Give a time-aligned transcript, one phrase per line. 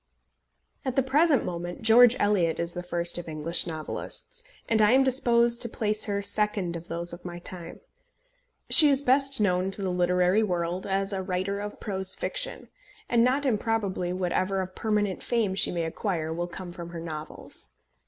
[0.83, 5.03] At the present moment George Eliot is the first of English novelists, and I am
[5.03, 7.81] disposed to place her second of those of my time.
[8.67, 12.69] She is best known to the literary world as a writer of prose fiction,
[13.09, 17.69] and not improbably whatever of permanent fame she may acquire will come from her novels.